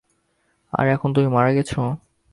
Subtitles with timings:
[0.73, 1.79] আর এখন তুমি মারা গেছো!